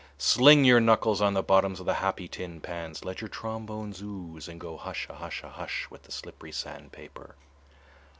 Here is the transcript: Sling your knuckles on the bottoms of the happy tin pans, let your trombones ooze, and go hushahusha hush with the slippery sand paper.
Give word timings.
Sling 0.17 0.65
your 0.65 0.79
knuckles 0.79 1.21
on 1.21 1.35
the 1.35 1.43
bottoms 1.43 1.79
of 1.79 1.85
the 1.85 1.93
happy 2.01 2.27
tin 2.27 2.59
pans, 2.59 3.05
let 3.05 3.21
your 3.21 3.27
trombones 3.27 4.01
ooze, 4.01 4.47
and 4.47 4.59
go 4.59 4.75
hushahusha 4.75 5.51
hush 5.51 5.91
with 5.91 6.01
the 6.05 6.11
slippery 6.11 6.51
sand 6.51 6.91
paper. 6.91 7.35